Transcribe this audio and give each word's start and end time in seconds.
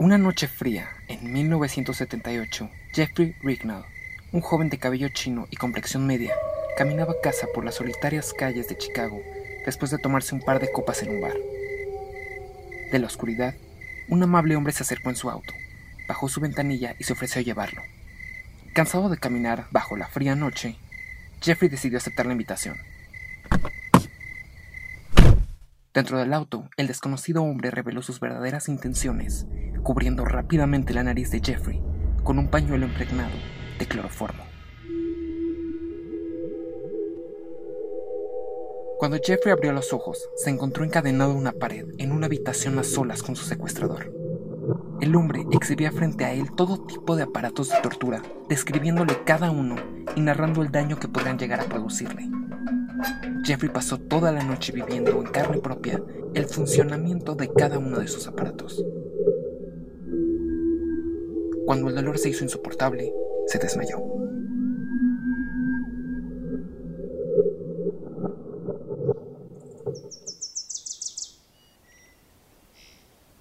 Una 0.00 0.16
noche 0.16 0.48
fría, 0.48 0.88
en 1.08 1.30
1978, 1.30 2.70
Jeffrey 2.94 3.36
Rignall, 3.42 3.84
un 4.32 4.40
joven 4.40 4.70
de 4.70 4.78
cabello 4.78 5.10
chino 5.10 5.46
y 5.50 5.56
complexión 5.56 6.06
media, 6.06 6.32
caminaba 6.78 7.12
a 7.12 7.20
casa 7.22 7.46
por 7.54 7.66
las 7.66 7.74
solitarias 7.74 8.32
calles 8.32 8.66
de 8.66 8.78
Chicago 8.78 9.20
después 9.66 9.90
de 9.90 9.98
tomarse 9.98 10.34
un 10.34 10.40
par 10.40 10.58
de 10.58 10.72
copas 10.72 11.02
en 11.02 11.10
un 11.10 11.20
bar. 11.20 11.34
De 12.90 12.98
la 12.98 13.08
oscuridad, 13.08 13.54
un 14.08 14.22
amable 14.22 14.56
hombre 14.56 14.72
se 14.72 14.84
acercó 14.84 15.10
en 15.10 15.16
su 15.16 15.28
auto, 15.28 15.52
bajó 16.08 16.30
su 16.30 16.40
ventanilla 16.40 16.94
y 16.98 17.04
se 17.04 17.12
ofreció 17.12 17.42
a 17.42 17.44
llevarlo. 17.44 17.82
Cansado 18.72 19.10
de 19.10 19.18
caminar 19.18 19.66
bajo 19.70 19.98
la 19.98 20.08
fría 20.08 20.34
noche, 20.34 20.78
Jeffrey 21.42 21.68
decidió 21.68 21.98
aceptar 21.98 22.24
la 22.24 22.32
invitación. 22.32 22.78
Dentro 25.92 26.18
del 26.18 26.32
auto, 26.32 26.70
el 26.78 26.86
desconocido 26.86 27.42
hombre 27.42 27.70
reveló 27.70 28.00
sus 28.00 28.18
verdaderas 28.18 28.68
intenciones, 28.70 29.44
cubriendo 29.82 30.24
rápidamente 30.24 30.94
la 30.94 31.02
nariz 31.02 31.30
de 31.30 31.40
Jeffrey 31.40 31.82
con 32.22 32.38
un 32.38 32.48
pañuelo 32.48 32.86
impregnado 32.86 33.34
de 33.78 33.86
cloroformo. 33.86 34.44
Cuando 38.98 39.18
Jeffrey 39.24 39.52
abrió 39.52 39.72
los 39.72 39.94
ojos, 39.94 40.28
se 40.36 40.50
encontró 40.50 40.84
encadenado 40.84 41.32
a 41.32 41.36
una 41.36 41.52
pared 41.52 41.86
en 41.96 42.12
una 42.12 42.26
habitación 42.26 42.78
a 42.78 42.84
solas 42.84 43.22
con 43.22 43.34
su 43.34 43.46
secuestrador. 43.46 44.12
El 45.00 45.16
hombre 45.16 45.46
exhibía 45.52 45.90
frente 45.90 46.26
a 46.26 46.34
él 46.34 46.52
todo 46.54 46.84
tipo 46.84 47.16
de 47.16 47.22
aparatos 47.22 47.70
de 47.70 47.80
tortura, 47.80 48.20
describiéndole 48.50 49.24
cada 49.24 49.50
uno 49.50 49.76
y 50.14 50.20
narrando 50.20 50.60
el 50.60 50.70
daño 50.70 50.98
que 50.98 51.08
podrían 51.08 51.38
llegar 51.38 51.60
a 51.60 51.64
producirle. 51.64 52.28
Jeffrey 53.42 53.72
pasó 53.72 53.98
toda 53.98 54.32
la 54.32 54.44
noche 54.44 54.72
viviendo 54.72 55.12
en 55.12 55.28
carne 55.28 55.58
propia 55.58 56.02
el 56.34 56.44
funcionamiento 56.44 57.34
de 57.34 57.50
cada 57.50 57.78
uno 57.78 57.98
de 57.98 58.08
sus 58.08 58.26
aparatos. 58.28 58.84
Cuando 61.66 61.88
el 61.88 61.94
dolor 61.94 62.18
se 62.18 62.30
hizo 62.30 62.44
insoportable, 62.44 63.12
se 63.46 63.58
desmayó. 63.58 63.98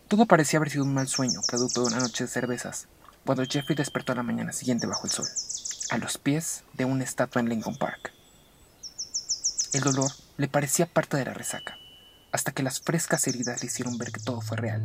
Todo 0.08 0.26
parecía 0.26 0.58
haber 0.58 0.72
sido 0.72 0.86
un 0.86 0.94
mal 0.94 1.08
sueño, 1.08 1.42
producto 1.48 1.81
de 1.81 1.88
una 1.88 2.00
noche 2.00 2.23
de 2.23 2.30
cervezas, 2.30 2.88
cuando 3.26 3.45
Jeffrey 3.45 3.76
despertó 3.76 4.14
a 4.14 4.16
la 4.16 4.23
mañana 4.23 4.52
siguiente 4.52 4.88
bajo 4.88 5.06
el 5.06 5.11
sol, 5.11 5.28
a 5.92 6.00
los 6.00 6.17
pies 6.17 6.64
de 6.73 6.86
una 6.86 7.04
estatua 7.04 7.42
en 7.42 7.50
Lincoln 7.50 7.78
Park. 7.78 8.11
El 9.72 9.81
dolor 9.81 10.11
le 10.38 10.48
parecía 10.48 10.88
parte 10.88 11.16
de 11.16 11.26
la 11.26 11.36
resaca, 11.36 11.78
hasta 12.31 12.52
que 12.52 12.64
las 12.64 12.81
frescas 12.81 13.28
heridas 13.28 13.61
le 13.61 13.67
hicieron 13.67 14.00
ver 14.00 14.11
que 14.11 14.20
todo 14.20 14.42
fue 14.42 14.58
real. 14.58 14.81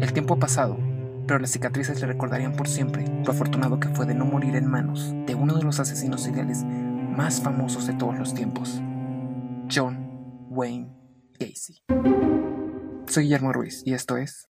El 0.00 0.12
tiempo 0.12 0.34
ha 0.34 0.38
pasado, 0.38 0.78
pero 1.26 1.40
las 1.40 1.50
cicatrices 1.50 2.00
le 2.00 2.06
recordarían 2.06 2.52
por 2.52 2.68
siempre 2.68 3.04
lo 3.24 3.32
afortunado 3.32 3.80
que 3.80 3.88
fue 3.88 4.06
de 4.06 4.14
no 4.14 4.24
morir 4.24 4.54
en 4.54 4.66
manos 4.66 5.12
de 5.26 5.34
uno 5.34 5.54
de 5.54 5.64
los 5.64 5.80
asesinos 5.80 6.22
seriales 6.22 6.64
más 6.64 7.40
famosos 7.40 7.86
de 7.88 7.94
todos 7.94 8.16
los 8.16 8.32
tiempos, 8.32 8.80
John 9.68 10.46
Wayne 10.50 10.88
Gacy. 11.38 11.82
Soy 13.08 13.24
Guillermo 13.24 13.52
Ruiz 13.52 13.82
y 13.84 13.94
esto 13.94 14.16
es 14.16 14.48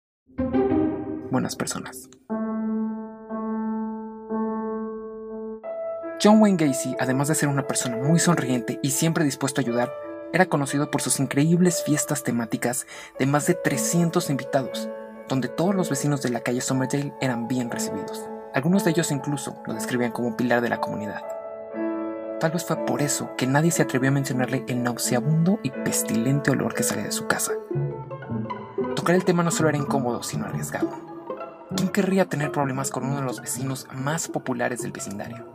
Buenas 1.30 1.56
Personas. 1.56 2.08
John 6.22 6.40
Wayne 6.40 6.56
Gacy, 6.56 6.96
además 6.98 7.28
de 7.28 7.34
ser 7.34 7.50
una 7.50 7.66
persona 7.66 7.98
muy 7.98 8.18
sonriente 8.18 8.80
y 8.82 8.92
siempre 8.92 9.24
dispuesto 9.24 9.60
a 9.60 9.64
ayudar, 9.64 9.92
era 10.32 10.46
conocido 10.46 10.90
por 10.90 11.02
sus 11.02 11.20
increíbles 11.20 11.82
fiestas 11.84 12.22
temáticas 12.22 12.86
de 13.18 13.26
más 13.26 13.46
de 13.46 13.54
300 13.54 14.30
invitados, 14.30 14.88
donde 15.28 15.48
todos 15.48 15.74
los 15.74 15.90
vecinos 15.90 16.22
de 16.22 16.30
la 16.30 16.40
calle 16.40 16.60
Somerdale 16.60 17.14
eran 17.20 17.48
bien 17.48 17.70
recibidos. 17.70 18.28
Algunos 18.54 18.84
de 18.84 18.90
ellos 18.90 19.10
incluso 19.10 19.62
lo 19.66 19.74
describían 19.74 20.12
como 20.12 20.28
un 20.28 20.36
pilar 20.36 20.60
de 20.60 20.68
la 20.68 20.80
comunidad. 20.80 21.22
Tal 22.40 22.50
vez 22.50 22.64
fue 22.64 22.76
por 22.84 23.00
eso 23.00 23.30
que 23.36 23.46
nadie 23.46 23.70
se 23.70 23.82
atrevió 23.82 24.10
a 24.10 24.12
mencionarle 24.12 24.64
el 24.68 24.82
nauseabundo 24.82 25.60
y 25.62 25.70
pestilente 25.70 26.50
olor 26.50 26.74
que 26.74 26.82
salía 26.82 27.04
de 27.04 27.12
su 27.12 27.26
casa. 27.26 27.52
Tocar 28.94 29.14
el 29.14 29.24
tema 29.24 29.42
no 29.42 29.50
solo 29.50 29.70
era 29.70 29.78
incómodo, 29.78 30.22
sino 30.22 30.46
arriesgado. 30.46 30.90
¿Quién 31.76 31.88
querría 31.88 32.26
tener 32.26 32.52
problemas 32.52 32.90
con 32.90 33.04
uno 33.04 33.16
de 33.16 33.22
los 33.22 33.40
vecinos 33.40 33.88
más 33.92 34.28
populares 34.28 34.82
del 34.82 34.92
vecindario? 34.92 35.46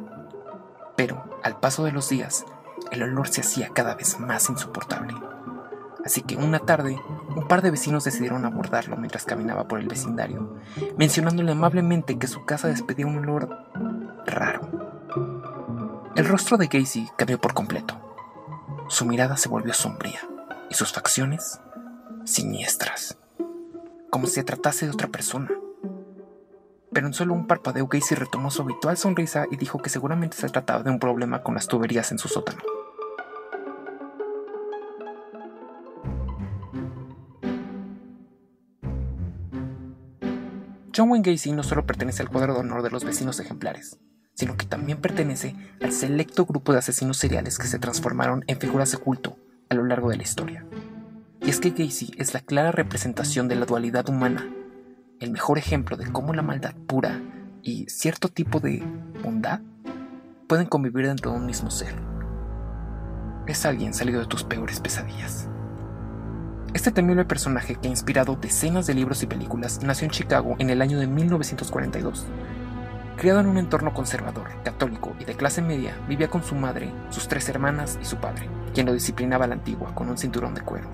Pero, 0.95 1.23
al 1.43 1.59
paso 1.59 1.85
de 1.85 1.91
los 1.91 2.09
días, 2.09 2.45
el 2.91 3.03
olor 3.03 3.27
se 3.27 3.41
hacía 3.41 3.69
cada 3.69 3.95
vez 3.95 4.19
más 4.19 4.49
insoportable. 4.49 5.13
Así 6.03 6.21
que 6.21 6.35
una 6.35 6.59
tarde, 6.59 6.99
un 7.35 7.47
par 7.47 7.61
de 7.61 7.71
vecinos 7.71 8.03
decidieron 8.03 8.45
abordarlo 8.45 8.97
mientras 8.97 9.25
caminaba 9.25 9.67
por 9.67 9.79
el 9.79 9.87
vecindario, 9.87 10.57
mencionándole 10.97 11.51
amablemente 11.51 12.17
que 12.17 12.27
su 12.27 12.45
casa 12.45 12.67
despedía 12.67 13.07
un 13.07 13.17
olor 13.17 13.65
raro. 14.25 14.89
El 16.15 16.25
rostro 16.25 16.57
de 16.57 16.67
Casey 16.67 17.07
cambió 17.17 17.39
por 17.39 17.53
completo. 17.53 17.95
Su 18.87 19.05
mirada 19.05 19.37
se 19.37 19.49
volvió 19.49 19.73
sombría 19.73 20.19
y 20.69 20.73
sus 20.73 20.91
facciones 20.91 21.61
siniestras, 22.25 23.17
como 24.09 24.27
si 24.27 24.33
se 24.33 24.43
tratase 24.43 24.85
de 24.85 24.91
otra 24.91 25.07
persona. 25.07 25.49
Pero 26.91 27.07
en 27.07 27.13
solo 27.13 27.33
un 27.33 27.47
parpadeo 27.47 27.87
Casey 27.87 28.17
retomó 28.17 28.49
su 28.49 28.63
habitual 28.63 28.97
sonrisa 28.97 29.45
y 29.51 29.57
dijo 29.57 29.79
que 29.79 29.89
seguramente 29.89 30.35
se 30.35 30.49
trataba 30.49 30.83
de 30.83 30.89
un 30.89 30.99
problema 30.99 31.43
con 31.43 31.53
las 31.53 31.67
tuberías 31.67 32.11
en 32.11 32.17
su 32.17 32.27
sótano. 32.27 32.61
John 40.99 41.11
Wayne 41.11 41.31
Gacy 41.31 41.53
no 41.53 41.63
solo 41.63 41.85
pertenece 41.85 42.21
al 42.21 42.27
cuadro 42.27 42.53
de 42.53 42.59
honor 42.59 42.83
de 42.83 42.89
los 42.89 43.05
vecinos 43.05 43.39
ejemplares, 43.39 43.97
sino 44.33 44.57
que 44.57 44.65
también 44.65 44.99
pertenece 44.99 45.55
al 45.81 45.93
selecto 45.93 46.45
grupo 46.45 46.73
de 46.73 46.79
asesinos 46.79 47.15
seriales 47.15 47.57
que 47.57 47.67
se 47.67 47.79
transformaron 47.79 48.43
en 48.47 48.59
figuras 48.59 48.91
de 48.91 48.97
culto 48.97 49.37
a 49.69 49.75
lo 49.75 49.85
largo 49.85 50.09
de 50.09 50.17
la 50.17 50.23
historia. 50.23 50.65
Y 51.39 51.51
es 51.51 51.61
que 51.61 51.69
Gacy 51.69 52.11
es 52.17 52.33
la 52.33 52.41
clara 52.41 52.73
representación 52.73 53.47
de 53.47 53.55
la 53.55 53.65
dualidad 53.65 54.09
humana, 54.09 54.45
el 55.21 55.31
mejor 55.31 55.57
ejemplo 55.57 55.95
de 55.95 56.11
cómo 56.11 56.33
la 56.33 56.41
maldad 56.41 56.75
pura 56.85 57.21
y 57.63 57.85
cierto 57.85 58.27
tipo 58.27 58.59
de 58.59 58.83
bondad 59.23 59.61
pueden 60.49 60.65
convivir 60.65 61.07
dentro 61.07 61.31
de 61.31 61.37
un 61.37 61.45
mismo 61.45 61.71
ser. 61.71 61.95
Es 63.47 63.65
alguien 63.65 63.93
salido 63.93 64.19
de 64.19 64.27
tus 64.27 64.43
peores 64.43 64.81
pesadillas. 64.81 65.47
Este 66.73 66.91
temible 66.91 67.25
personaje 67.25 67.75
que 67.75 67.87
ha 67.87 67.91
inspirado 67.91 68.35
decenas 68.35 68.85
de 68.85 68.93
libros 68.93 69.23
y 69.23 69.27
películas 69.27 69.81
nació 69.83 70.05
en 70.05 70.11
Chicago 70.11 70.55
en 70.59 70.69
el 70.69 70.81
año 70.81 70.99
de 70.99 71.07
1942 71.07 72.27
Criado 73.19 73.41
en 73.41 73.47
un 73.47 73.57
entorno 73.57 73.93
conservador, 73.93 74.47
católico 74.63 75.13
y 75.19 75.25
de 75.25 75.35
clase 75.35 75.61
media, 75.61 75.93
vivía 76.07 76.29
con 76.29 76.41
su 76.41 76.55
madre, 76.55 76.89
sus 77.09 77.27
tres 77.27 77.49
hermanas 77.49 77.99
y 78.01 78.05
su 78.05 78.15
padre, 78.15 78.47
quien 78.73 78.85
lo 78.85 78.93
disciplinaba 78.93 79.43
a 79.43 79.47
la 79.49 79.55
antigua 79.55 79.93
con 79.93 80.07
un 80.07 80.17
cinturón 80.17 80.55
de 80.55 80.61
cuero. 80.61 80.87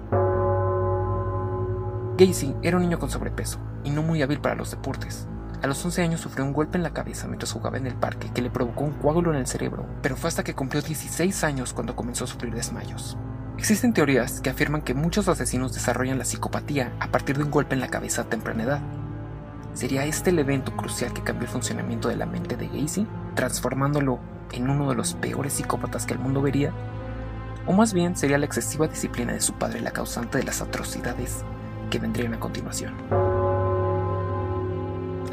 Gacy 2.17 2.55
era 2.63 2.77
un 2.77 2.81
niño 2.83 2.97
con 2.97 3.11
sobrepeso 3.11 3.59
y 3.83 3.91
no 3.91 4.01
muy 4.01 4.23
hábil 4.23 4.39
para 4.39 4.55
los 4.55 4.71
deportes. 4.71 5.27
A 5.61 5.67
los 5.67 5.85
11 5.85 6.01
años 6.01 6.21
sufrió 6.21 6.43
un 6.45 6.53
golpe 6.53 6.77
en 6.77 6.83
la 6.83 6.93
cabeza 6.93 7.27
mientras 7.27 7.51
jugaba 7.51 7.77
en 7.77 7.85
el 7.85 7.93
parque 7.93 8.31
que 8.33 8.41
le 8.41 8.49
provocó 8.49 8.85
un 8.85 8.93
coágulo 8.93 9.31
en 9.31 9.37
el 9.37 9.45
cerebro, 9.45 9.85
pero 10.01 10.15
fue 10.15 10.29
hasta 10.29 10.43
que 10.43 10.55
cumplió 10.55 10.81
16 10.81 11.43
años 11.43 11.73
cuando 11.73 11.95
comenzó 11.95 12.23
a 12.23 12.27
sufrir 12.27 12.55
desmayos. 12.55 13.17
Existen 13.57 13.93
teorías 13.93 14.41
que 14.41 14.49
afirman 14.49 14.81
que 14.81 14.93
muchos 14.93 15.27
asesinos 15.27 15.73
desarrollan 15.73 16.17
la 16.17 16.25
psicopatía 16.25 16.93
a 16.99 17.07
partir 17.07 17.37
de 17.37 17.43
un 17.43 17.51
golpe 17.51 17.75
en 17.75 17.81
la 17.81 17.87
cabeza 17.87 18.23
a 18.23 18.29
temprana 18.29 18.63
edad, 18.63 18.81
¿Sería 19.75 20.05
este 20.05 20.29
el 20.29 20.39
evento 20.39 20.71
crucial 20.77 21.11
que 21.11 21.21
cambió 21.21 21.47
el 21.47 21.51
funcionamiento 21.51 22.07
de 22.07 22.15
la 22.15 22.25
mente 22.25 22.55
de 22.55 22.69
Gacy, 22.69 23.05
transformándolo 23.35 24.19
en 24.53 24.69
uno 24.69 24.87
de 24.87 24.95
los 24.95 25.15
peores 25.15 25.51
psicópatas 25.51 26.05
que 26.05 26.13
el 26.13 26.19
mundo 26.19 26.41
vería? 26.41 26.71
¿O 27.67 27.73
más 27.73 27.93
bien 27.93 28.15
sería 28.15 28.37
la 28.37 28.45
excesiva 28.45 28.87
disciplina 28.87 29.33
de 29.33 29.41
su 29.41 29.51
padre 29.51 29.81
la 29.81 29.91
causante 29.91 30.37
de 30.37 30.45
las 30.45 30.61
atrocidades 30.61 31.43
que 31.91 31.99
vendrían 31.99 32.33
a 32.33 32.39
continuación? 32.39 32.93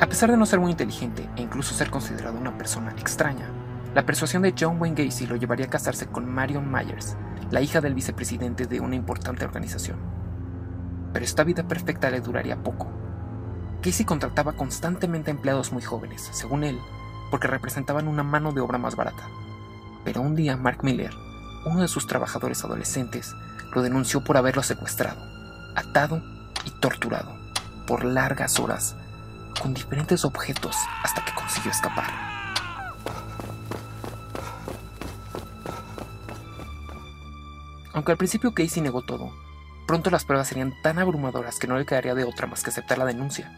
A 0.01 0.07
pesar 0.09 0.33
de 0.33 0.37
no 0.37 0.45
ser 0.45 0.59
muy 0.59 0.73
inteligente 0.73 1.29
e 1.37 1.43
incluso 1.43 1.73
ser 1.73 1.89
considerado 1.89 2.37
una 2.37 2.59
persona 2.59 2.91
extraña, 2.99 3.47
la 3.95 4.05
persuasión 4.05 4.43
de 4.43 4.55
John 4.59 4.81
Wayne 4.81 5.05
Gacy 5.05 5.29
lo 5.29 5.37
llevaría 5.37 5.67
a 5.67 5.71
casarse 5.71 6.09
con 6.09 6.29
Marion 6.29 6.69
Myers, 6.69 7.17
la 7.53 7.61
hija 7.61 7.81
del 7.81 7.95
vicepresidente 7.95 8.67
de 8.67 8.81
una 8.81 8.97
importante 8.97 9.45
organización. 9.45 9.99
Pero 11.13 11.25
esta 11.25 11.45
vida 11.45 11.69
perfecta 11.69 12.11
le 12.11 12.21
duraría 12.21 12.61
poco, 12.63 12.89
Casey 13.83 14.07
contrataba 14.07 14.53
constantemente 14.53 15.31
empleados 15.31 15.73
muy 15.73 15.83
jóvenes, 15.83 16.29
según 16.33 16.65
él, 16.65 16.79
porque 17.31 17.49
representaban 17.49 18.09
una 18.09 18.23
mano 18.23 18.53
de 18.53 18.61
obra 18.61 18.79
más 18.79 18.97
barata. 18.97 19.29
Pero 20.05 20.23
un 20.23 20.35
día 20.35 20.57
Mark 20.57 20.79
Miller, 20.83 21.13
uno 21.67 21.83
de 21.83 21.89
sus 21.89 22.07
trabajadores 22.07 22.65
adolescentes, 22.65 23.35
lo 23.75 23.83
denunció 23.83 24.25
por 24.25 24.37
haberlo 24.37 24.63
secuestrado, 24.63 25.21
atado 25.75 26.23
y 26.65 26.71
torturado 26.81 27.37
por 27.87 28.05
largas 28.05 28.59
horas 28.61 28.97
con 29.61 29.75
diferentes 29.75 30.25
objetos 30.25 30.77
hasta 31.03 31.25
que 31.25 31.35
consiguió 31.35 31.71
escapar. 31.71 32.32
Aunque 38.03 38.11
al 38.11 38.19
principio 38.19 38.53
Casey 38.53 38.83
negó 38.83 39.03
todo, 39.03 39.33
Pronto 39.87 40.11
las 40.11 40.25
pruebas 40.25 40.49
serían 40.49 40.75
tan 40.83 40.99
abrumadoras 40.99 41.61
que 41.61 41.69
no 41.69 41.79
le 41.79 41.87
quedaría 41.87 42.17
de 42.17 42.25
otra 42.25 42.49
más 42.49 42.65
que 42.65 42.71
aceptar 42.71 42.99
la 42.99 43.05
denuncia. 43.05 43.53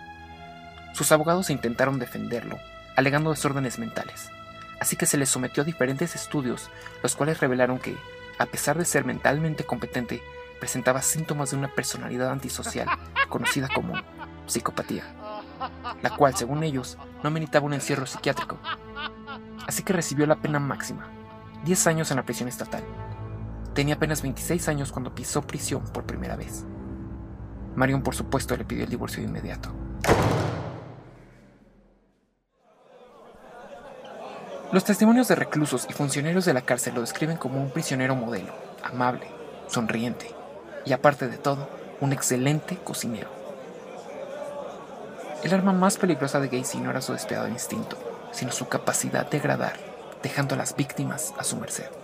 Sus 0.93 1.13
abogados 1.13 1.49
intentaron 1.49 1.99
defenderlo, 1.99 2.59
alegando 2.95 3.31
desórdenes 3.31 3.79
mentales, 3.79 4.29
así 4.81 4.97
que 4.97 5.07
se 5.07 5.17
le 5.17 5.25
sometió 5.25 5.63
a 5.63 5.65
diferentes 5.65 6.15
estudios, 6.15 6.69
los 7.03 7.17
cuales 7.17 7.41
revelaron 7.41 7.79
que, 7.79 7.97
a 8.39 8.45
pesar 8.45 8.77
de 8.77 8.85
ser 8.85 9.07
mentalmente 9.07 9.65
competente, 9.65 10.23
presentaba 10.61 11.01
síntomas 11.01 11.53
de 11.53 11.57
una 11.57 11.75
personalidad 11.75 12.31
antisocial, 12.31 12.87
conocida 13.31 13.69
como 13.75 13.95
psicopatía, 14.45 15.05
la 16.03 16.17
cual, 16.17 16.37
según 16.37 16.65
ellos, 16.65 16.99
no 17.23 17.31
meritaba 17.31 17.65
un 17.65 17.73
encierro 17.73 18.05
psiquiátrico. 18.05 18.59
Así 19.67 19.83
que 19.83 19.95
recibió 19.95 20.27
la 20.27 20.37
pena 20.37 20.59
máxima, 20.59 21.09
10 21.65 21.87
años 21.87 22.11
en 22.11 22.19
la 22.19 22.25
prisión 22.25 22.51
estatal. 22.51 22.85
Tenía 23.75 23.97
apenas 23.97 24.23
26 24.23 24.69
años 24.69 24.93
cuando 24.93 25.15
pisó 25.15 25.43
prisión 25.43 25.83
por 25.83 26.05
primera 26.05 26.37
vez. 26.37 26.65
Marion, 27.75 28.03
por 28.03 28.15
supuesto, 28.15 28.57
le 28.57 28.65
pidió 28.65 28.85
el 28.85 28.91
divorcio 28.91 29.21
de 29.21 29.29
inmediato. 29.29 29.71
Los 34.71 34.85
testimonios 34.85 35.29
de 35.29 35.35
reclusos 35.35 35.87
y 35.91 35.93
funcionarios 35.93 36.45
de 36.45 36.55
la 36.55 36.63
cárcel 36.63 36.95
lo 36.95 37.01
describen 37.01 37.37
como 37.37 37.61
un 37.61 37.71
prisionero 37.71 38.15
modelo, 38.15 38.53
amable, 38.83 39.27
sonriente 39.67 40.31
y 40.85 40.93
aparte 40.93 41.29
de 41.29 41.39
todo, 41.39 41.69
un 42.01 42.13
excelente 42.13 42.77
cocinero. 42.77 43.29
El 45.43 45.53
arma 45.53 45.73
más 45.73 45.97
peligrosa 45.97 46.41
de 46.41 46.49
Gacy 46.49 46.79
no 46.79 46.91
era 46.91 47.03
su 47.03 47.13
despiadado 47.13 47.49
instinto, 47.49 47.97
sino 48.33 48.53
su 48.53 48.69
capacidad 48.69 49.29
de 49.29 49.39
agradar, 49.39 49.77
dejando 50.23 50.55
a 50.55 50.59
las 50.59 50.75
víctimas 50.77 51.35
a 51.39 51.45
su 51.45 51.57
merced. 51.57 52.04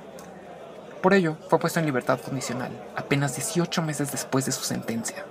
Por 1.02 1.14
ello, 1.14 1.38
fue 1.48 1.58
puesto 1.58 1.80
en 1.80 1.86
libertad 1.86 2.20
condicional 2.20 2.70
apenas 2.94 3.34
18 3.34 3.80
meses 3.82 4.12
después 4.12 4.44
de 4.46 4.52
su 4.52 4.64
sentencia. 4.64 5.24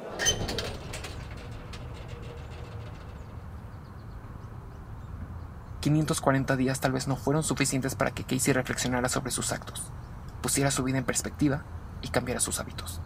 ...540 5.81 6.57
días 6.57 6.81
tal 6.81 6.91
vez 6.91 7.07
no 7.07 7.15
fueron 7.15 7.41
suficientes 7.41 7.95
para 7.95 8.11
que 8.11 8.25
Casey 8.25 8.53
reflexionara 8.53 9.07
sobre 9.07 9.31
sus 9.31 9.53
actos, 9.53 9.91
pusiera 10.41 10.71
su 10.71 10.83
vida 10.83 10.97
en 10.97 11.05
perspectiva 11.05 11.63
y 12.01 12.09
cambiara 12.09 12.41
sus 12.41 12.59
hábitos, 12.59 12.99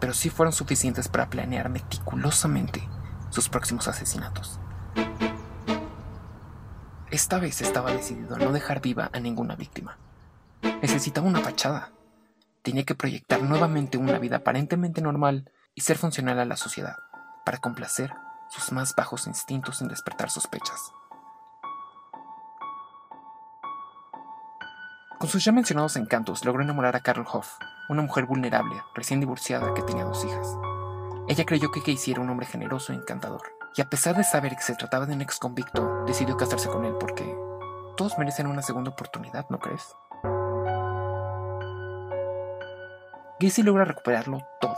pero 0.00 0.12
sí 0.12 0.28
fueron 0.28 0.52
suficientes 0.52 1.08
para 1.08 1.30
planear 1.30 1.70
meticulosamente 1.70 2.86
sus 3.30 3.48
próximos 3.48 3.88
asesinatos. 3.88 4.60
Esta 7.10 7.38
vez 7.38 7.62
estaba 7.62 7.90
decidido 7.90 8.36
a 8.36 8.38
no 8.38 8.52
dejar 8.52 8.82
viva 8.82 9.10
a 9.12 9.18
ninguna 9.18 9.56
víctima. 9.56 9.96
Necesitaba 10.82 11.26
una 11.26 11.40
fachada, 11.40 11.90
tenía 12.62 12.84
que 12.84 12.94
proyectar 12.94 13.42
nuevamente 13.42 13.98
una 13.98 14.18
vida 14.18 14.36
aparentemente 14.36 15.00
normal 15.00 15.50
y 15.74 15.82
ser 15.82 15.98
funcional 15.98 16.38
a 16.38 16.44
la 16.44 16.56
sociedad, 16.56 16.96
para 17.44 17.58
complacer 17.58 18.14
sus 18.48 18.72
más 18.72 18.94
bajos 18.94 19.26
instintos 19.26 19.78
sin 19.78 19.88
despertar 19.88 20.30
sospechas. 20.30 20.92
Con 25.18 25.28
sus 25.28 25.44
ya 25.44 25.52
mencionados 25.52 25.96
encantos, 25.96 26.44
logró 26.44 26.62
enamorar 26.62 26.96
a 26.96 27.00
Carol 27.00 27.26
Hoff, 27.30 27.58
una 27.88 28.02
mujer 28.02 28.24
vulnerable, 28.24 28.82
recién 28.94 29.20
divorciada 29.20 29.74
que 29.74 29.82
tenía 29.82 30.04
dos 30.04 30.24
hijas. 30.24 30.56
Ella 31.28 31.44
creyó 31.44 31.70
que 31.70 31.82
Casey 31.82 32.12
era 32.12 32.22
un 32.22 32.30
hombre 32.30 32.46
generoso 32.46 32.92
e 32.92 32.96
encantador, 32.96 33.42
y 33.76 33.82
a 33.82 33.90
pesar 33.90 34.16
de 34.16 34.24
saber 34.24 34.56
que 34.56 34.62
se 34.62 34.74
trataba 34.74 35.06
de 35.06 35.14
un 35.14 35.20
ex 35.20 35.38
convicto, 35.38 36.04
decidió 36.06 36.36
casarse 36.36 36.68
con 36.68 36.84
él 36.84 36.94
porque 36.98 37.36
todos 37.96 38.16
merecen 38.18 38.46
una 38.46 38.62
segunda 38.62 38.90
oportunidad, 38.90 39.46
¿no 39.50 39.58
crees? 39.58 39.94
Gacy 43.40 43.62
logra 43.62 43.86
recuperarlo 43.86 44.46
todo. 44.60 44.76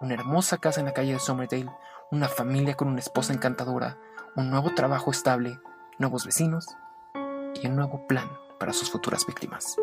Una 0.00 0.14
hermosa 0.14 0.58
casa 0.58 0.80
en 0.80 0.86
la 0.86 0.92
calle 0.92 1.12
de 1.12 1.20
Somerdale, 1.20 1.70
una 2.10 2.26
familia 2.26 2.74
con 2.74 2.88
una 2.88 2.98
esposa 2.98 3.32
encantadora, 3.32 3.98
un 4.34 4.50
nuevo 4.50 4.74
trabajo 4.74 5.12
estable, 5.12 5.60
nuevos 5.98 6.26
vecinos 6.26 6.66
y 7.62 7.68
un 7.68 7.76
nuevo 7.76 8.04
plan 8.08 8.28
para 8.58 8.72
sus 8.72 8.90
futuras 8.90 9.24
víctimas. 9.24 9.76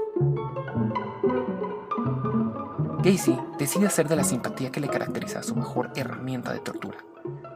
Gacy 3.02 3.40
decide 3.58 3.88
hacer 3.88 4.10
de 4.10 4.18
la 4.18 4.26
simpatía 4.26 4.74
que 4.74 4.82
le 4.82 4.90
caracteriza 4.90 5.42
su 5.42 5.56
mejor 5.56 5.92
herramienta 5.96 6.52
de 6.52 6.60
tortura, 6.60 6.98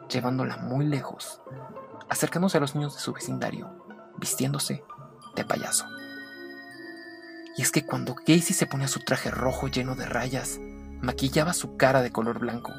llevándola 0.07 0.55
muy 0.55 0.85
lejos, 0.85 1.41
acercándose 2.07 2.59
a 2.59 2.61
los 2.61 2.75
niños 2.75 2.93
de 2.93 3.01
su 3.01 3.11
vecindario, 3.11 3.75
vistiéndose 4.19 4.85
de 5.35 5.43
payaso. 5.43 5.85
Y 7.57 7.61
es 7.61 7.71
que 7.71 7.85
cuando 7.85 8.15
Casey 8.15 8.53
se 8.53 8.65
ponía 8.65 8.87
su 8.87 8.99
traje 8.99 9.31
rojo 9.31 9.67
lleno 9.67 9.95
de 9.95 10.05
rayas, 10.05 10.59
maquillaba 11.01 11.53
su 11.53 11.77
cara 11.77 12.01
de 12.01 12.11
color 12.11 12.39
blanco 12.39 12.73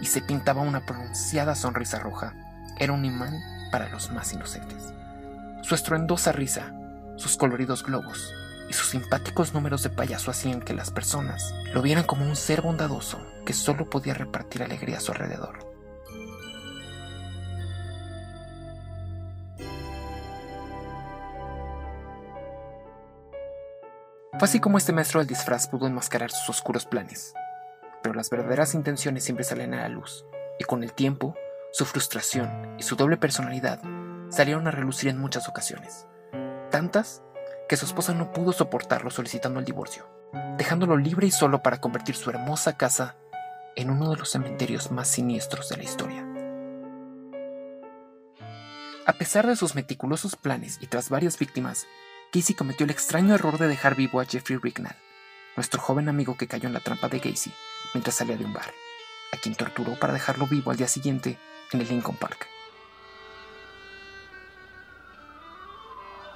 y 0.00 0.06
se 0.06 0.22
pintaba 0.22 0.62
una 0.62 0.86
pronunciada 0.86 1.54
sonrisa 1.54 1.98
roja, 1.98 2.34
era 2.78 2.92
un 2.92 3.04
imán 3.04 3.40
para 3.70 3.88
los 3.88 4.10
más 4.12 4.32
inocentes. 4.32 4.92
Su 5.62 5.74
estruendosa 5.74 6.32
risa, 6.32 6.72
sus 7.16 7.36
coloridos 7.36 7.84
globos 7.84 8.32
y 8.68 8.72
sus 8.72 8.88
simpáticos 8.88 9.52
números 9.52 9.82
de 9.82 9.90
payaso 9.90 10.30
hacían 10.30 10.60
que 10.60 10.74
las 10.74 10.90
personas 10.90 11.54
lo 11.74 11.82
vieran 11.82 12.04
como 12.04 12.24
un 12.24 12.36
ser 12.36 12.62
bondadoso 12.62 13.20
que 13.44 13.52
solo 13.52 13.90
podía 13.90 14.14
repartir 14.14 14.62
alegría 14.62 14.98
a 14.98 15.00
su 15.00 15.12
alrededor. 15.12 15.69
Fue 24.40 24.48
así 24.48 24.58
como 24.58 24.78
este 24.78 24.94
maestro 24.94 25.20
del 25.20 25.26
disfraz 25.26 25.68
pudo 25.68 25.86
enmascarar 25.86 26.30
sus 26.30 26.48
oscuros 26.48 26.86
planes. 26.86 27.34
Pero 28.02 28.14
las 28.14 28.30
verdaderas 28.30 28.72
intenciones 28.72 29.22
siempre 29.22 29.44
salen 29.44 29.74
a 29.74 29.82
la 29.82 29.90
luz, 29.90 30.24
y 30.58 30.64
con 30.64 30.82
el 30.82 30.94
tiempo, 30.94 31.34
su 31.72 31.84
frustración 31.84 32.74
y 32.78 32.82
su 32.82 32.96
doble 32.96 33.18
personalidad 33.18 33.82
salieron 34.30 34.66
a 34.66 34.70
relucir 34.70 35.10
en 35.10 35.18
muchas 35.18 35.46
ocasiones. 35.46 36.06
Tantas 36.70 37.22
que 37.68 37.76
su 37.76 37.84
esposa 37.84 38.14
no 38.14 38.32
pudo 38.32 38.54
soportarlo 38.54 39.10
solicitando 39.10 39.58
el 39.58 39.66
divorcio, 39.66 40.08
dejándolo 40.56 40.96
libre 40.96 41.26
y 41.26 41.30
solo 41.30 41.62
para 41.62 41.78
convertir 41.78 42.16
su 42.16 42.30
hermosa 42.30 42.78
casa 42.78 43.16
en 43.76 43.90
uno 43.90 44.10
de 44.10 44.16
los 44.16 44.30
cementerios 44.30 44.90
más 44.90 45.08
siniestros 45.08 45.68
de 45.68 45.76
la 45.76 45.82
historia. 45.82 46.26
A 49.04 49.12
pesar 49.12 49.46
de 49.46 49.56
sus 49.56 49.74
meticulosos 49.74 50.34
planes 50.34 50.78
y 50.80 50.86
tras 50.86 51.10
varias 51.10 51.38
víctimas, 51.38 51.86
Casey 52.32 52.54
cometió 52.54 52.84
el 52.84 52.90
extraño 52.90 53.34
error 53.34 53.58
de 53.58 53.66
dejar 53.66 53.96
vivo 53.96 54.20
a 54.20 54.24
Jeffrey 54.24 54.56
Rignall, 54.56 54.94
nuestro 55.56 55.80
joven 55.80 56.08
amigo 56.08 56.36
que 56.36 56.46
cayó 56.46 56.68
en 56.68 56.74
la 56.74 56.80
trampa 56.80 57.08
de 57.08 57.20
Casey 57.20 57.52
mientras 57.92 58.14
salía 58.14 58.36
de 58.36 58.44
un 58.44 58.52
bar, 58.52 58.72
a 59.32 59.36
quien 59.36 59.56
torturó 59.56 59.98
para 59.98 60.12
dejarlo 60.12 60.46
vivo 60.46 60.70
al 60.70 60.76
día 60.76 60.86
siguiente 60.86 61.40
en 61.72 61.80
el 61.80 61.88
Lincoln 61.88 62.16
Park. 62.16 62.46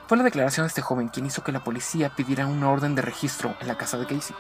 Fue 0.08 0.18
la 0.18 0.24
declaración 0.24 0.64
de 0.64 0.68
este 0.68 0.82
joven 0.82 1.08
quien 1.08 1.26
hizo 1.26 1.44
que 1.44 1.52
la 1.52 1.62
policía 1.62 2.10
pidiera 2.16 2.46
una 2.46 2.70
orden 2.70 2.96
de 2.96 3.02
registro 3.02 3.56
en 3.60 3.68
la 3.68 3.78
casa 3.78 3.96
de 3.96 4.06
Casey, 4.06 4.34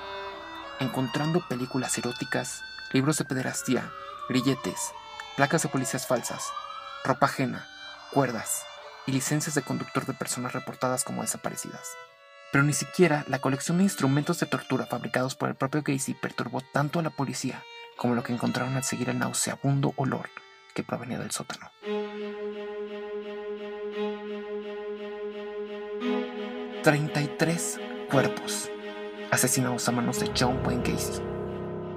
encontrando 0.80 1.46
películas 1.48 1.96
eróticas, 1.96 2.62
libros 2.92 3.16
de 3.18 3.26
pederastía, 3.26 3.88
grilletes, 4.28 4.90
placas 5.36 5.62
de 5.62 5.68
policías 5.68 6.08
falsas, 6.08 6.48
ropa 7.04 7.26
ajena, 7.26 7.64
cuerdas, 8.10 8.64
y 9.06 9.12
licencias 9.12 9.54
de 9.54 9.62
conductor 9.62 10.06
de 10.06 10.14
personas 10.14 10.52
reportadas 10.52 11.04
como 11.04 11.22
desaparecidas. 11.22 11.88
Pero 12.52 12.64
ni 12.64 12.72
siquiera 12.72 13.24
la 13.28 13.40
colección 13.40 13.78
de 13.78 13.84
instrumentos 13.84 14.38
de 14.40 14.46
tortura 14.46 14.86
fabricados 14.86 15.34
por 15.34 15.48
el 15.48 15.56
propio 15.56 15.82
Casey 15.82 16.14
perturbó 16.14 16.60
tanto 16.72 17.00
a 17.00 17.02
la 17.02 17.10
policía 17.10 17.62
como 17.96 18.14
lo 18.14 18.22
que 18.22 18.32
encontraron 18.32 18.76
al 18.76 18.84
seguir 18.84 19.10
el 19.10 19.18
nauseabundo 19.18 19.92
olor 19.96 20.28
que 20.74 20.82
provenía 20.82 21.18
del 21.18 21.30
sótano. 21.30 21.70
¡33 26.82 28.08
cuerpos 28.10 28.70
asesinados 29.30 29.88
a 29.88 29.92
manos 29.92 30.20
de 30.20 30.30
John 30.38 30.64
Wayne 30.64 30.82
Casey. 30.82 31.20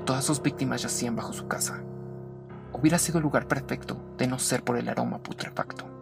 Todas 0.05 0.25
sus 0.25 0.41
víctimas 0.41 0.81
yacían 0.81 1.15
bajo 1.15 1.33
su 1.33 1.47
casa. 1.47 1.83
Hubiera 2.73 2.97
sido 2.97 3.19
el 3.19 3.23
lugar 3.23 3.47
perfecto 3.47 4.01
de 4.17 4.27
no 4.27 4.39
ser 4.39 4.63
por 4.63 4.77
el 4.77 4.89
aroma 4.89 5.19
putrefacto. 5.19 5.96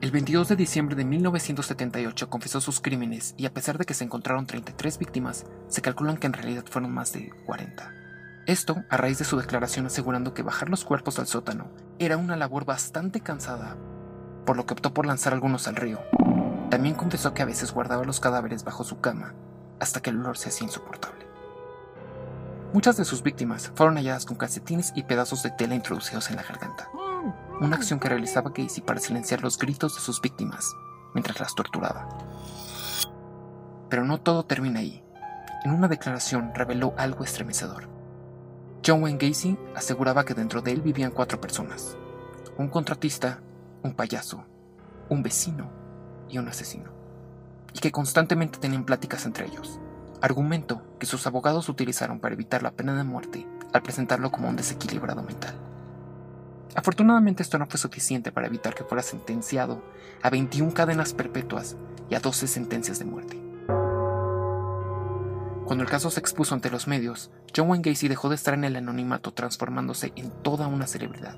El 0.00 0.12
22 0.12 0.48
de 0.48 0.56
diciembre 0.56 0.96
de 0.96 1.04
1978 1.04 2.30
confesó 2.30 2.62
sus 2.62 2.80
crímenes 2.80 3.34
y 3.36 3.44
a 3.44 3.52
pesar 3.52 3.76
de 3.76 3.84
que 3.84 3.92
se 3.92 4.02
encontraron 4.02 4.46
33 4.46 4.96
víctimas, 4.96 5.44
se 5.68 5.82
calculan 5.82 6.16
que 6.16 6.26
en 6.26 6.32
realidad 6.32 6.64
fueron 6.70 6.90
más 6.90 7.12
de 7.12 7.30
40. 7.44 7.92
Esto 8.46 8.82
a 8.88 8.96
raíz 8.96 9.18
de 9.18 9.26
su 9.26 9.36
declaración 9.36 9.84
asegurando 9.84 10.32
que 10.32 10.42
bajar 10.42 10.70
los 10.70 10.86
cuerpos 10.86 11.18
al 11.18 11.26
sótano 11.26 11.70
era 11.98 12.16
una 12.16 12.36
labor 12.36 12.64
bastante 12.64 13.20
cansada, 13.20 13.76
por 14.46 14.56
lo 14.56 14.64
que 14.64 14.72
optó 14.72 14.94
por 14.94 15.04
lanzar 15.04 15.34
algunos 15.34 15.68
al 15.68 15.76
río. 15.76 16.00
También 16.70 16.94
confesó 16.94 17.34
que 17.34 17.42
a 17.42 17.46
veces 17.46 17.70
guardaba 17.70 18.04
los 18.04 18.20
cadáveres 18.20 18.64
bajo 18.64 18.84
su 18.84 19.02
cama, 19.02 19.34
hasta 19.80 20.00
que 20.00 20.08
el 20.08 20.20
olor 20.20 20.38
se 20.38 20.48
hacía 20.48 20.66
insoportable. 20.66 21.26
Muchas 22.72 22.96
de 22.96 23.04
sus 23.04 23.22
víctimas 23.22 23.70
fueron 23.74 23.96
halladas 23.96 24.24
con 24.24 24.38
calcetines 24.38 24.92
y 24.94 25.02
pedazos 25.02 25.42
de 25.42 25.50
tela 25.50 25.74
introducidos 25.74 26.30
en 26.30 26.36
la 26.36 26.42
garganta 26.42 26.88
una 27.60 27.76
acción 27.76 28.00
que 28.00 28.08
realizaba 28.08 28.52
Casey 28.52 28.82
para 28.82 29.00
silenciar 29.00 29.42
los 29.42 29.58
gritos 29.58 29.94
de 29.94 30.00
sus 30.00 30.20
víctimas 30.20 30.74
mientras 31.14 31.40
las 31.40 31.54
torturaba. 31.54 32.08
Pero 33.88 34.04
no 34.04 34.18
todo 34.18 34.44
termina 34.44 34.80
ahí. 34.80 35.04
En 35.64 35.72
una 35.72 35.88
declaración 35.88 36.52
reveló 36.54 36.94
algo 36.96 37.22
estremecedor. 37.22 37.88
John 38.84 39.02
Wayne 39.02 39.18
Gacy 39.18 39.58
aseguraba 39.74 40.24
que 40.24 40.32
dentro 40.32 40.62
de 40.62 40.72
él 40.72 40.80
vivían 40.80 41.10
cuatro 41.10 41.38
personas, 41.38 41.98
un 42.56 42.68
contratista, 42.68 43.42
un 43.82 43.92
payaso, 43.92 44.46
un 45.10 45.22
vecino 45.22 45.70
y 46.30 46.38
un 46.38 46.48
asesino, 46.48 46.90
y 47.74 47.78
que 47.80 47.92
constantemente 47.92 48.58
tenían 48.58 48.86
pláticas 48.86 49.26
entre 49.26 49.46
ellos, 49.46 49.78
argumento 50.22 50.82
que 50.98 51.04
sus 51.04 51.26
abogados 51.26 51.68
utilizaron 51.68 52.20
para 52.20 52.34
evitar 52.34 52.62
la 52.62 52.70
pena 52.70 52.94
de 52.94 53.04
muerte 53.04 53.46
al 53.74 53.82
presentarlo 53.82 54.30
como 54.30 54.48
un 54.48 54.56
desequilibrado 54.56 55.22
mental. 55.22 55.69
Afortunadamente 56.74 57.42
esto 57.42 57.58
no 57.58 57.66
fue 57.66 57.78
suficiente 57.78 58.32
para 58.32 58.46
evitar 58.46 58.74
que 58.74 58.84
fuera 58.84 59.02
sentenciado 59.02 59.82
a 60.22 60.30
21 60.30 60.72
cadenas 60.72 61.14
perpetuas 61.14 61.76
y 62.08 62.14
a 62.14 62.20
12 62.20 62.46
sentencias 62.46 62.98
de 62.98 63.04
muerte. 63.04 63.40
Cuando 65.64 65.84
el 65.84 65.90
caso 65.90 66.10
se 66.10 66.18
expuso 66.18 66.54
ante 66.54 66.70
los 66.70 66.88
medios, 66.88 67.30
John 67.56 67.70
Wayne 67.70 67.88
Gacy 67.88 68.08
dejó 68.08 68.28
de 68.28 68.34
estar 68.34 68.54
en 68.54 68.64
el 68.64 68.76
anonimato 68.76 69.32
transformándose 69.32 70.12
en 70.16 70.30
toda 70.42 70.66
una 70.66 70.86
celebridad. 70.86 71.36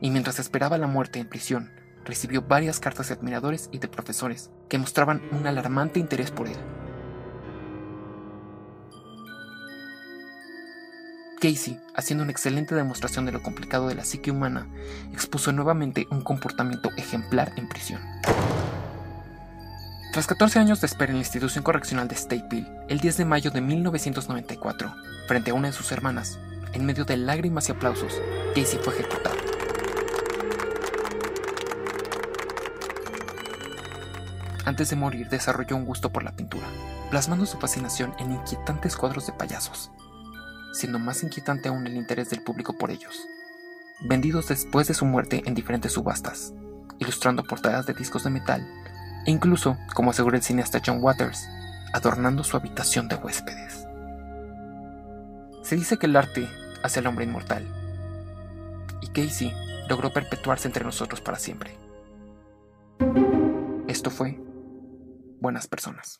Y 0.00 0.10
mientras 0.10 0.40
esperaba 0.40 0.76
la 0.76 0.88
muerte 0.88 1.20
en 1.20 1.28
prisión, 1.28 1.70
recibió 2.04 2.42
varias 2.42 2.80
cartas 2.80 3.08
de 3.08 3.14
admiradores 3.14 3.68
y 3.72 3.78
de 3.78 3.88
profesores 3.88 4.50
que 4.68 4.78
mostraban 4.78 5.22
un 5.30 5.46
alarmante 5.46 6.00
interés 6.00 6.30
por 6.30 6.48
él. 6.48 6.56
Casey, 11.44 11.78
haciendo 11.94 12.22
una 12.22 12.32
excelente 12.32 12.74
demostración 12.74 13.26
de 13.26 13.32
lo 13.32 13.42
complicado 13.42 13.88
de 13.88 13.94
la 13.94 14.06
psique 14.06 14.30
humana, 14.30 14.66
expuso 15.12 15.52
nuevamente 15.52 16.06
un 16.10 16.22
comportamiento 16.22 16.88
ejemplar 16.96 17.52
en 17.56 17.68
prisión. 17.68 18.00
Tras 20.14 20.26
14 20.26 20.58
años 20.58 20.80
de 20.80 20.86
espera 20.86 21.10
en 21.10 21.18
la 21.18 21.22
institución 21.22 21.62
correccional 21.62 22.08
de 22.08 22.14
Stateville, 22.14 22.72
el 22.88 22.98
10 22.98 23.18
de 23.18 23.24
mayo 23.26 23.50
de 23.50 23.60
1994, 23.60 24.94
frente 25.28 25.50
a 25.50 25.54
una 25.54 25.68
de 25.68 25.74
sus 25.74 25.92
hermanas, 25.92 26.38
en 26.72 26.86
medio 26.86 27.04
de 27.04 27.18
lágrimas 27.18 27.68
y 27.68 27.72
aplausos, 27.72 28.22
Casey 28.54 28.78
fue 28.82 28.94
ejecutado. 28.94 29.36
Antes 34.64 34.88
de 34.88 34.96
morir 34.96 35.28
desarrolló 35.28 35.76
un 35.76 35.84
gusto 35.84 36.10
por 36.10 36.22
la 36.22 36.34
pintura, 36.34 36.66
plasmando 37.10 37.44
su 37.44 37.58
fascinación 37.58 38.14
en 38.18 38.32
inquietantes 38.32 38.96
cuadros 38.96 39.26
de 39.26 39.34
payasos, 39.34 39.90
siendo 40.74 40.98
más 40.98 41.22
inquietante 41.22 41.68
aún 41.68 41.86
el 41.86 41.96
interés 41.96 42.28
del 42.28 42.42
público 42.42 42.76
por 42.76 42.90
ellos, 42.90 43.26
vendidos 44.00 44.48
después 44.48 44.88
de 44.88 44.94
su 44.94 45.06
muerte 45.06 45.42
en 45.46 45.54
diferentes 45.54 45.92
subastas, 45.92 46.52
ilustrando 46.98 47.44
portadas 47.44 47.86
de 47.86 47.94
discos 47.94 48.24
de 48.24 48.30
metal 48.30 48.66
e 49.26 49.30
incluso, 49.30 49.78
como 49.94 50.10
asegura 50.10 50.36
el 50.36 50.42
cineasta 50.42 50.82
John 50.84 50.98
Waters, 51.00 51.48
adornando 51.92 52.44
su 52.44 52.56
habitación 52.56 53.08
de 53.08 53.16
huéspedes. 53.16 53.86
Se 55.62 55.76
dice 55.76 55.96
que 55.96 56.06
el 56.06 56.16
arte 56.16 56.48
hace 56.82 56.98
al 56.98 57.06
hombre 57.06 57.24
inmortal, 57.24 57.66
y 59.00 59.06
Casey 59.08 59.52
logró 59.88 60.12
perpetuarse 60.12 60.68
entre 60.68 60.84
nosotros 60.84 61.20
para 61.20 61.38
siempre. 61.38 61.78
Esto 63.86 64.10
fue 64.10 64.38
Buenas 65.40 65.66
Personas. 65.66 66.18